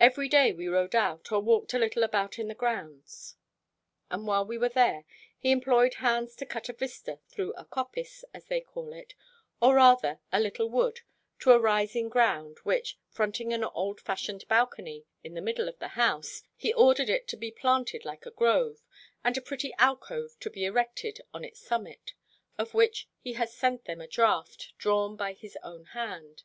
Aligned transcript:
Every 0.00 0.26
day 0.26 0.54
we 0.54 0.68
rode 0.68 0.94
out, 0.94 1.30
or 1.30 1.38
walked 1.40 1.74
a 1.74 1.78
little 1.78 2.02
about 2.02 2.32
the 2.36 2.54
grounds; 2.54 3.36
and 4.10 4.26
while 4.26 4.42
we 4.46 4.56
were 4.56 4.70
there, 4.70 5.04
he 5.38 5.50
employed 5.50 5.96
hands 6.00 6.34
to 6.36 6.46
cut 6.46 6.70
a 6.70 6.72
vista 6.72 7.18
through 7.28 7.52
a 7.52 7.66
coppice, 7.66 8.24
as 8.32 8.46
they 8.46 8.62
call 8.62 8.94
it, 8.94 9.12
or 9.60 9.74
rather 9.74 10.18
a 10.32 10.40
little 10.40 10.70
wood, 10.70 11.00
to 11.40 11.52
a 11.52 11.58
rising 11.58 12.08
ground, 12.08 12.56
which, 12.62 12.96
fronting 13.10 13.52
an 13.52 13.62
old 13.62 14.00
fashioned 14.00 14.48
balcony, 14.48 15.04
in 15.22 15.34
the 15.34 15.42
middle 15.42 15.68
of 15.68 15.78
the 15.78 15.88
house, 15.88 16.42
he 16.56 16.72
ordered 16.72 17.10
it 17.10 17.28
to 17.28 17.36
be 17.36 17.50
planted 17.50 18.06
like 18.06 18.24
a 18.24 18.30
grove, 18.30 18.82
and 19.22 19.36
a 19.36 19.42
pretty 19.42 19.74
alcove 19.78 20.40
to 20.40 20.48
be 20.48 20.64
erected 20.64 21.20
on 21.34 21.44
its 21.44 21.60
summit, 21.60 22.14
of 22.56 22.72
which 22.72 23.10
he 23.18 23.34
has 23.34 23.52
sent 23.54 23.84
them 23.84 24.00
a 24.00 24.06
draught, 24.08 24.72
drawn 24.78 25.16
by 25.16 25.34
his 25.34 25.58
own 25.62 25.84
hand. 25.84 26.44